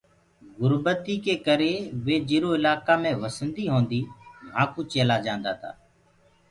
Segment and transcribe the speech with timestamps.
[0.59, 1.73] گُربتي ڪي ڪري
[2.05, 4.09] وي جرو اِلاڪآ مي وسنديٚ هونٚديٚ
[4.53, 5.71] وهانٚ ڪٚوُ چيلآ جآنٚدآ تآ۔